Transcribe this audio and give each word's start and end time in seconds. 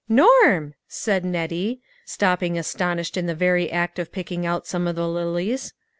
"Norm!" 0.09 0.73
said 0.87 1.23
Nettie, 1.23 1.79
stopping 2.05 2.57
astonished 2.57 3.17
in 3.17 3.27
the 3.27 3.35
very 3.35 3.71
act 3.71 3.99
of 3.99 4.11
picking 4.11 4.47
out 4.47 4.65
some 4.65 4.87
of 4.87 4.95
the 4.95 5.07
lilies. 5.07 5.73